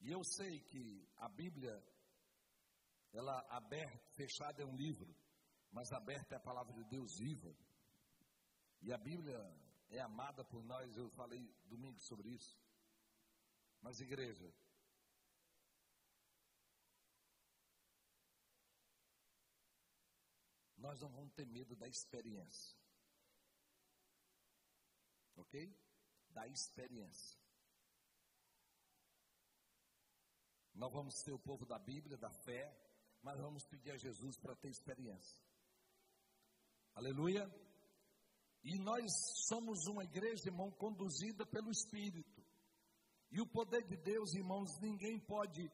[0.00, 1.72] e eu sei que a Bíblia,
[3.12, 5.14] ela aberta, fechada é um livro,
[5.70, 7.54] mas aberta é a palavra de Deus viva.
[8.80, 9.38] E a Bíblia
[9.90, 12.60] é amada por nós, eu falei domingo sobre isso.
[13.80, 14.52] Mas, igreja,
[20.76, 22.81] nós não vamos ter medo da experiência.
[25.36, 25.74] Ok?
[26.30, 27.40] Da experiência.
[30.74, 32.74] Nós vamos ser o povo da Bíblia, da fé,
[33.22, 35.38] mas vamos pedir a Jesus para ter experiência.
[36.94, 37.46] Aleluia.
[38.64, 39.12] E nós
[39.48, 42.42] somos uma igreja, irmão, conduzida pelo Espírito.
[43.30, 45.70] E o poder de Deus, irmãos, ninguém pode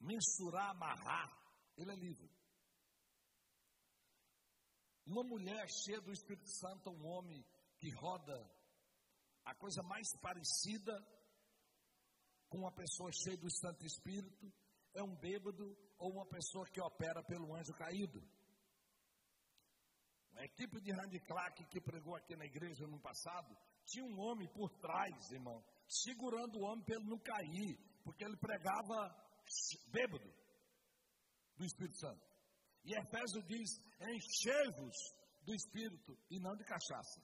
[0.00, 1.30] mensurar, amarrar.
[1.76, 2.30] Ele é livre.
[5.06, 7.44] Uma mulher cheia do Espírito Santo, um homem
[7.78, 8.38] que roda
[9.44, 10.92] a coisa mais parecida
[12.48, 14.52] com uma pessoa cheia do Santo Espírito
[14.94, 18.20] é um bêbado ou uma pessoa que opera pelo anjo caído.
[20.34, 24.46] A equipe de Randy Clark que pregou aqui na igreja no passado tinha um homem
[24.48, 28.94] por trás, irmão, segurando o homem para ele não cair, porque ele pregava
[29.90, 30.32] bêbado
[31.56, 32.24] do Espírito Santo.
[32.84, 34.96] E Efésio diz: enchei-vos
[35.42, 37.20] do Espírito e não de cachaça.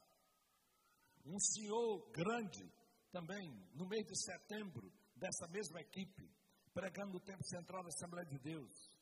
[1.25, 2.71] Um senhor grande,
[3.11, 6.31] também no mês de setembro, dessa mesma equipe,
[6.73, 8.93] pregando no tempo central da Assembleia de Deus.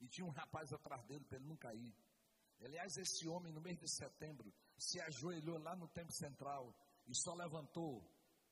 [0.00, 1.94] E tinha um rapaz atrás dele para ele não cair.
[2.60, 6.74] Aliás, esse homem, no mês de setembro, se ajoelhou lá no Templo Central
[7.06, 8.02] e só levantou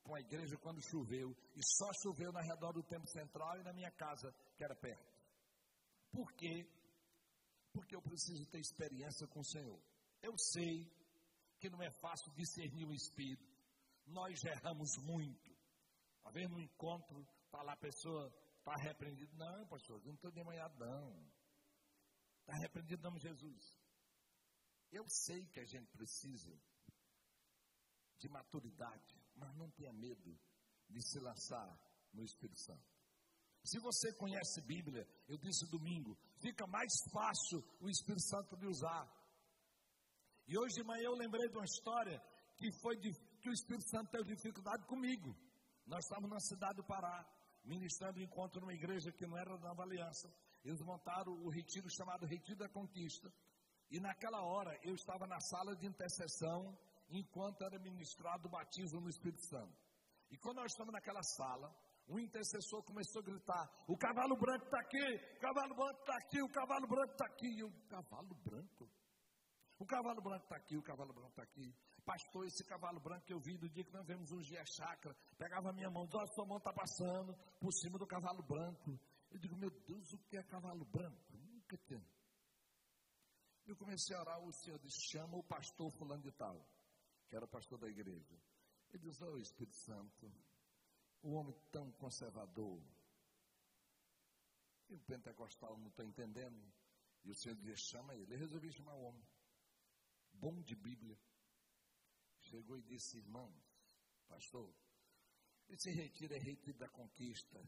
[0.02, 1.36] com a igreja quando choveu.
[1.54, 5.16] E só choveu na redor do Templo Central e na minha casa, que era perto.
[6.12, 6.66] Por quê?
[7.72, 9.80] Porque eu preciso ter experiência com o Senhor.
[10.22, 10.90] Eu sei
[11.58, 13.44] que não é fácil discernir o Espírito.
[14.06, 15.56] Nós erramos muito.
[16.24, 19.34] Às no encontro, está lá a pessoa, está repreendido.
[19.36, 21.32] Não, pastor, eu não estou demanhado, não.
[22.40, 23.78] Está repreendido de Jesus.
[24.92, 26.56] Eu sei que a gente precisa
[28.18, 30.38] de maturidade, mas não tenha medo
[30.88, 31.78] de se lançar
[32.12, 32.96] no Espírito Santo.
[33.64, 39.04] Se você conhece Bíblia, eu disse domingo, fica mais fácil o Espírito Santo de usar.
[40.48, 42.22] E hoje de manhã eu lembrei de uma história
[42.56, 45.34] que foi de, que o Espírito Santo teve dificuldade comigo.
[45.84, 47.26] Nós estávamos na cidade do Pará,
[47.64, 50.32] ministrando um encontro numa igreja que não era da Nova Aliança.
[50.64, 53.32] Eles montaram o retiro chamado Retiro da Conquista.
[53.90, 56.78] E naquela hora eu estava na sala de intercessão
[57.08, 59.76] enquanto era ministrado o batismo no Espírito Santo.
[60.30, 61.74] E quando nós estamos naquela sala,
[62.08, 66.42] um intercessor começou a gritar: O cavalo branco está aqui, o cavalo branco está aqui,
[66.42, 67.46] o cavalo branco está aqui.
[67.46, 68.88] E eu, cavalo branco?
[69.78, 71.74] O cavalo branco está aqui, o cavalo branco está aqui.
[72.04, 75.14] Pastor, esse cavalo branco que eu vi do dia que nós vemos um dia chácara,
[75.36, 78.98] pegava a minha mão, olha, sua mão está passando por cima do cavalo branco.
[79.30, 81.36] Eu digo, meu Deus, o que é cavalo branco?
[81.36, 82.16] Nunca tinha
[83.66, 86.64] eu comecei a orar, o Senhor disse, chama o pastor fulano de tal,
[87.28, 88.40] que era pastor da igreja.
[88.90, 90.32] Ele disse, oh Espírito Santo,
[91.22, 92.80] o homem tão conservador.
[94.88, 96.72] E o pentecostal não está entendendo.
[97.24, 98.34] E o Senhor disse, chama ele.
[98.34, 99.26] Eu resolvi chamar o homem.
[100.38, 101.18] Bom de Bíblia.
[102.42, 103.60] Chegou e disse, irmãos,
[104.28, 104.72] pastor,
[105.68, 107.60] esse retiro é retiro da conquista.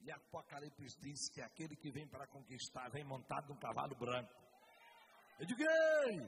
[0.00, 4.32] E Apocalipse diz que aquele que vem para conquistar vem montado num cavalo branco.
[5.38, 6.18] Eu digo, ei,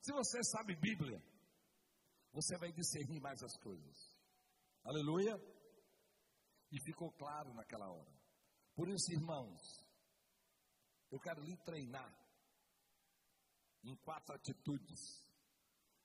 [0.00, 1.22] se você sabe Bíblia,
[2.32, 3.96] você vai discernir mais as coisas.
[4.84, 5.36] Aleluia.
[6.70, 8.12] E ficou claro naquela hora.
[8.74, 9.60] Por isso, irmãos,
[11.10, 12.12] eu quero lhe treinar
[13.86, 15.00] em quatro atitudes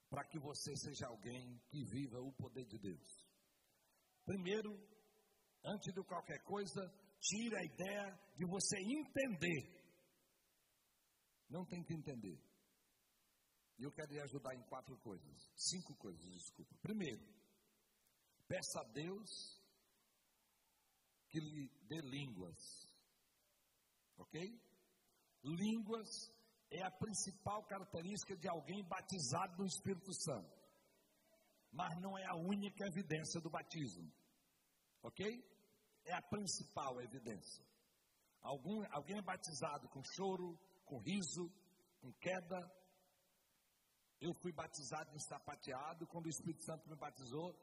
[0.10, 3.28] para que você seja alguém que viva o poder de Deus.
[4.26, 4.72] Primeiro,
[5.66, 6.82] antes de qualquer coisa,
[7.20, 9.82] tire a ideia de você entender
[11.52, 12.42] não tem que entender.
[13.78, 15.52] E eu quero lhe ajudar em quatro coisas.
[15.56, 16.74] Cinco coisas, desculpa.
[16.82, 17.22] Primeiro,
[18.48, 19.62] peça a Deus
[21.30, 22.58] que lhe dê línguas.
[24.18, 24.40] Ok?
[25.44, 26.08] Línguas
[26.72, 30.50] é a principal característica de alguém batizado no Espírito Santo.
[31.72, 34.10] Mas não é a única evidência do batismo.
[35.04, 35.26] Ok?
[36.06, 37.64] É a principal evidência.
[38.42, 41.52] Algum, alguém é batizado com choro, com riso,
[42.00, 42.60] com queda.
[44.20, 47.54] Eu fui batizado em sapateado, quando o Espírito Santo me batizou,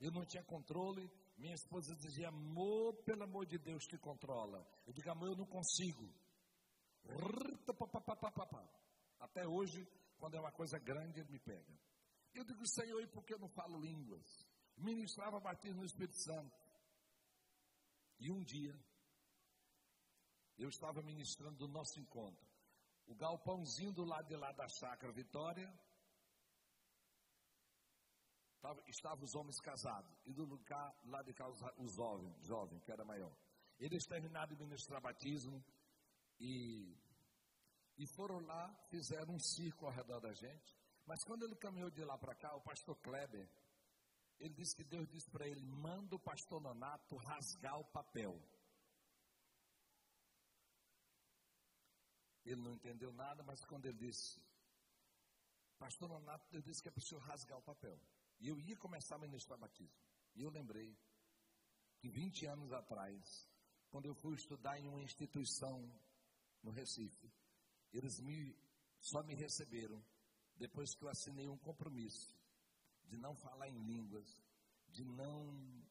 [0.00, 1.10] eu não tinha controle.
[1.38, 4.66] Minha esposa dizia, amor, pelo amor de Deus, te controla.
[4.86, 6.12] Eu digo, amor, eu não consigo.
[9.20, 9.86] Até hoje,
[10.18, 11.78] quando é uma coisa grande, ele me pega.
[12.34, 14.26] Eu digo, Senhor, e por que eu não falo línguas?
[14.76, 16.54] Ministrava batismo no Espírito Santo.
[18.18, 18.74] E um dia,
[20.58, 22.46] eu estava ministrando do nosso encontro.
[23.06, 25.72] O galpãozinho do lado de lá da chácara Vitória,
[28.88, 33.04] estavam os homens casados, e do lugar lá de cá os jovens, jovem, que era
[33.04, 33.32] maior.
[33.78, 35.64] Eles terminaram de ministrar batismo
[36.38, 36.96] e,
[37.96, 40.76] e foram lá, fizeram um círculo ao redor da gente.
[41.06, 43.48] Mas quando ele caminhou de lá para cá, o pastor Kleber,
[44.38, 48.40] ele disse que Deus disse para ele: manda o pastor Nonato rasgar o papel.
[52.44, 54.40] Ele não entendeu nada, mas quando ele disse,
[55.78, 57.98] pastor Nonato, Deus disse que é para o senhor rasgar o papel.
[58.38, 59.98] E eu ia começar a ministrar batismo.
[60.34, 60.96] E eu lembrei
[61.98, 63.48] que 20 anos atrás,
[63.90, 65.90] quando eu fui estudar em uma instituição
[66.66, 67.32] no Recife,
[67.92, 68.58] eles me,
[68.98, 70.04] só me receberam
[70.56, 72.36] depois que eu assinei um compromisso
[73.04, 74.26] de não falar em línguas,
[74.88, 75.86] de não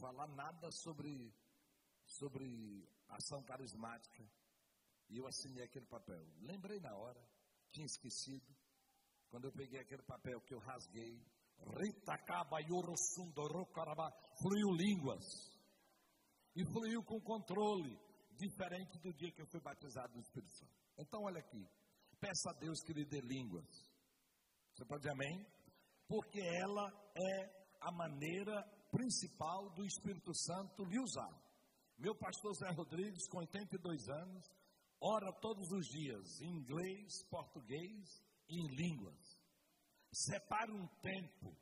[0.00, 1.32] falar nada sobre,
[2.04, 4.28] sobre ação carismática.
[5.08, 6.26] E eu assinei aquele papel.
[6.40, 7.24] Lembrei na hora,
[7.70, 8.52] tinha esquecido.
[9.30, 11.24] Quando eu peguei aquele papel que eu rasguei,
[14.42, 15.24] fluiu línguas.
[16.56, 17.96] E fluiu com controle,
[18.38, 20.72] diferente do dia que eu fui batizado no Espírito Santo.
[20.96, 21.66] Então, olha aqui.
[22.20, 23.66] Peça a Deus que lhe dê línguas.
[24.74, 25.46] Você pode dizer amém?
[26.06, 31.32] Porque ela é a maneira principal do Espírito Santo lhe usar.
[31.98, 34.44] Meu pastor Zé Rodrigues, com 82 anos,
[35.00, 39.38] ora todos os dias em inglês, português e em línguas.
[40.12, 41.56] Separe um tempo.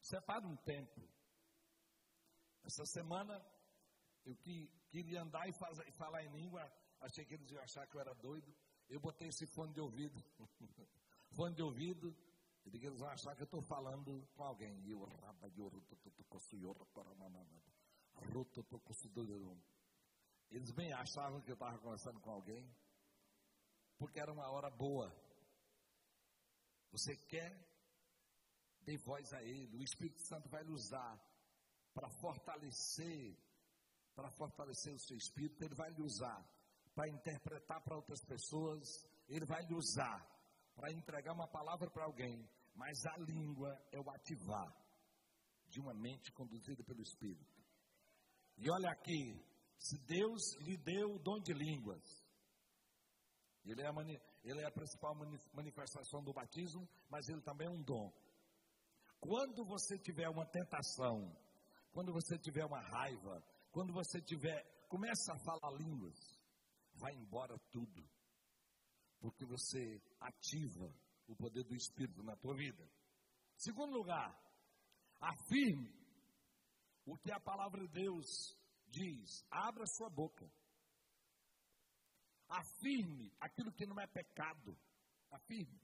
[0.00, 1.08] Separe um tempo.
[2.64, 3.40] Essa semana
[4.28, 6.62] eu que, queria andar e, faz, e, falar em língua,
[7.00, 8.54] achei que eles iam achar que eu era doido.
[8.88, 10.22] Eu botei esse fone de ouvido.
[11.36, 12.14] fone de ouvido.
[12.64, 14.78] E que eles vão achar que eu estou falando com alguém.
[14.84, 15.08] E eu,
[20.50, 22.70] eles bem achavam que eu estava conversando com alguém,
[23.96, 25.10] porque era uma hora boa.
[26.90, 27.68] Você quer
[28.88, 29.76] dê voz a Ele.
[29.76, 31.18] O Espírito Santo vai lhe usar
[31.92, 33.36] para fortalecer,
[34.18, 35.62] para fortalecer o seu espírito.
[35.62, 36.44] Ele vai lhe usar
[36.92, 38.82] para interpretar para outras pessoas.
[39.28, 40.18] Ele vai lhe usar
[40.74, 42.44] para entregar uma palavra para alguém.
[42.74, 44.74] Mas a língua é o ativar
[45.68, 47.62] de uma mente conduzida pelo Espírito.
[48.56, 49.40] E olha aqui,
[49.78, 52.02] se Deus lhe deu o dom de línguas,
[53.64, 55.14] ele é a, mani, ele é a principal
[55.52, 58.12] manifestação do batismo, mas ele também é um dom.
[59.20, 61.36] Quando você tiver uma tentação,
[61.92, 63.44] quando você tiver uma raiva,
[63.78, 66.18] quando você tiver, começa a falar línguas,
[66.94, 68.10] vai embora tudo.
[69.20, 70.92] Porque você ativa
[71.28, 72.84] o poder do Espírito na tua vida.
[73.56, 74.36] Segundo lugar,
[75.20, 75.94] afirme
[77.06, 78.26] o que a palavra de Deus
[78.88, 79.46] diz.
[79.48, 80.52] Abra sua boca.
[82.48, 84.76] Afirme aquilo que não é pecado.
[85.30, 85.80] Afirme.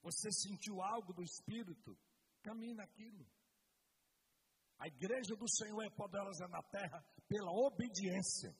[0.00, 1.94] Você sentiu algo do Espírito?
[2.42, 3.33] Caminhe naquilo.
[4.84, 8.54] A igreja do Senhor é poderosa na terra pela obediência.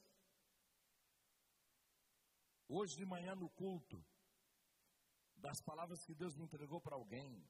[2.67, 4.03] Hoje de manhã no culto,
[5.37, 7.47] das palavras que Deus me entregou para alguém,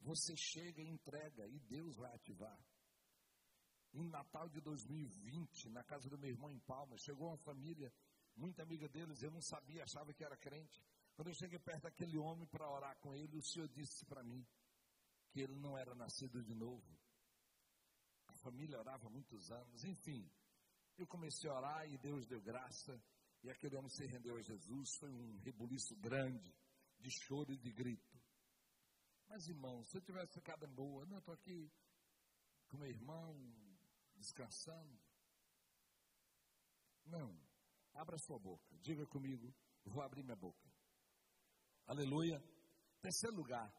[0.00, 2.58] você chega e entrega e Deus vai ativar.
[3.92, 7.92] Em Natal de 2020, na casa do meu irmão em Palmas, chegou uma família,
[8.34, 10.82] muita amiga deles, eu não sabia, achava que era crente.
[11.14, 14.42] Quando eu cheguei perto daquele homem para orar com ele, o Senhor disse para mim
[15.36, 16.98] que ele não era nascido de novo.
[18.26, 20.26] A família orava muitos anos, enfim.
[20.96, 22.98] Eu comecei a orar e Deus deu graça.
[23.42, 24.96] E aquele homem se rendeu a Jesus.
[24.98, 26.56] Foi um rebuliço grande
[26.98, 28.18] de choro e de grito.
[29.28, 31.70] Mas, irmão, se eu tivesse ficado boa, não, estou aqui
[32.68, 33.36] com meu irmão,
[34.14, 34.98] descansando.
[37.04, 37.38] Não.
[37.92, 38.74] Abra sua boca.
[38.78, 40.66] Diga comigo, vou abrir minha boca.
[41.86, 42.42] Aleluia.
[43.02, 43.70] Terceiro lugar.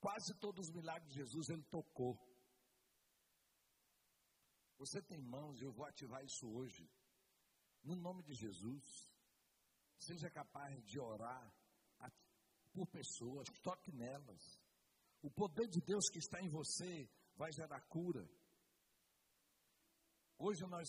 [0.00, 2.16] Quase todos os milagres de Jesus ele tocou.
[4.78, 6.88] Você tem mãos, eu vou ativar isso hoje.
[7.82, 9.12] No nome de Jesus,
[9.98, 11.52] seja capaz de orar
[12.72, 14.62] por pessoas, toque nelas.
[15.20, 18.28] O poder de Deus que está em você vai gerar cura.
[20.38, 20.88] Hoje nós,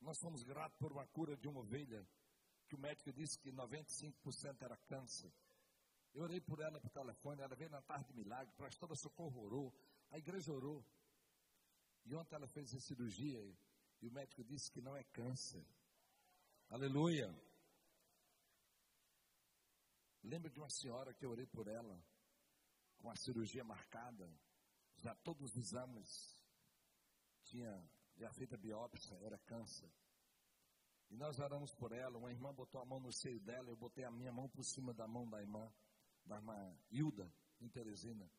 [0.00, 2.04] nós somos gratos por uma cura de uma ovelha,
[2.68, 5.32] que o médico disse que 95% era câncer.
[6.12, 9.74] Eu orei por ela por telefone, ela veio na tarde de milagre, pastora socorro orou,
[10.10, 10.84] a igreja orou.
[12.04, 13.40] E ontem ela fez a cirurgia
[14.00, 15.64] e o médico disse que não é câncer.
[16.68, 17.28] Aleluia.
[20.22, 22.02] Lembro de uma senhora que eu orei por ela,
[22.98, 24.30] com a cirurgia marcada,
[24.98, 26.44] já todos os exames
[27.44, 29.90] tinha já feita biópsia, era câncer.
[31.10, 34.04] E nós oramos por ela, uma irmã botou a mão no seio dela, eu botei
[34.04, 35.72] a minha mão por cima da mão da irmã,
[36.30, 37.28] da irmã Hilda,
[37.60, 38.30] em Teresina.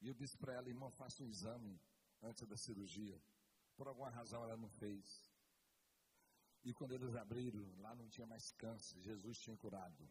[0.00, 1.80] E eu disse para ela, irmã, faça um exame
[2.20, 3.22] antes da cirurgia.
[3.76, 5.04] Por alguma razão ela não fez.
[6.64, 10.08] E quando eles abriram, lá não tinha mais câncer, Jesus tinha curado.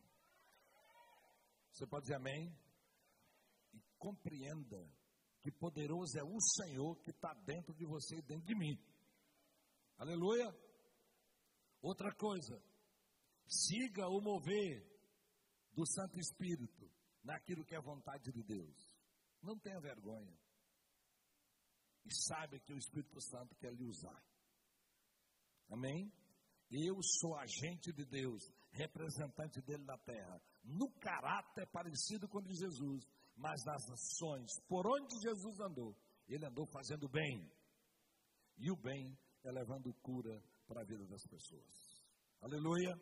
[1.73, 2.57] Você pode dizer amém?
[3.73, 4.89] E compreenda
[5.41, 8.77] que poderoso é o Senhor que está dentro de você e dentro de mim.
[9.97, 10.49] Aleluia.
[11.81, 12.63] Outra coisa,
[13.45, 14.90] siga o mover
[15.73, 16.89] do Santo Espírito
[17.23, 18.95] naquilo que é vontade de Deus.
[19.41, 20.37] Não tenha vergonha.
[22.05, 24.23] E sabe que o Espírito Santo quer lhe usar.
[25.69, 26.11] Amém?
[26.69, 30.41] Eu sou agente de Deus, representante dele na terra.
[30.63, 33.05] No caráter parecido com o de Jesus,
[33.35, 35.95] mas nas ações, por onde Jesus andou,
[36.27, 37.51] ele andou fazendo bem.
[38.57, 42.05] E o bem é levando cura para a vida das pessoas.
[42.41, 42.95] Aleluia.